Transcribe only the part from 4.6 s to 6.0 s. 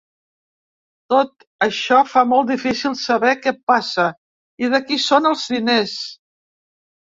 i de qui són els diners.